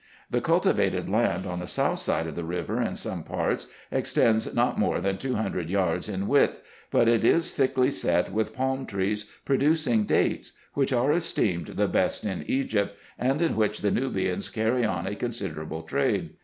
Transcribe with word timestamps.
The 0.31 0.41
cul 0.41 0.59
tivated 0.61 1.09
land 1.09 1.45
on 1.45 1.59
the 1.59 1.67
south 1.67 1.99
side 1.99 2.25
of 2.25 2.35
the 2.35 2.43
river 2.43 2.81
in 2.81 2.95
some 2.95 3.21
parts 3.23 3.67
extends 3.91 4.51
not 4.55 4.79
more 4.79 4.99
than 4.99 5.19
two 5.19 5.35
hundred 5.35 5.69
yards 5.69 6.09
in 6.09 6.27
width; 6.27 6.59
but 6.89 7.07
it 7.07 7.23
is 7.23 7.53
thickly 7.53 7.91
set 7.91 8.31
with 8.33 8.51
palm 8.51 8.87
trees, 8.87 9.27
producing 9.45 10.05
dates, 10.05 10.53
which 10.73 10.91
are 10.91 11.11
esteemed 11.11 11.67
the 11.75 11.87
best 11.87 12.25
in 12.25 12.43
Egypt, 12.47 12.97
and 13.19 13.43
in 13.43 13.55
which 13.55 13.81
the 13.81 13.91
Nubians 13.91 14.49
carry 14.49 14.83
on 14.83 15.05
a 15.05 15.13
considerable 15.13 15.83
trade. 15.83 16.31